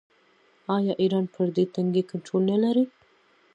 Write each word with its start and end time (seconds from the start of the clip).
آیا 0.75 0.93
ایران 1.01 1.25
پر 1.33 1.47
دې 1.55 1.63
تنګي 1.73 2.03
کنټرول 2.11 2.43
نلري؟ 2.51 2.85